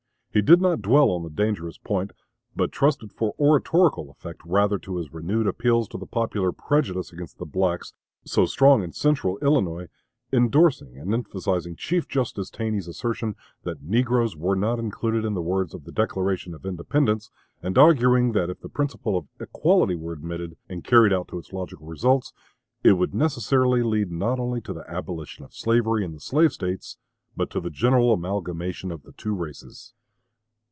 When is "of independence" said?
16.53-17.29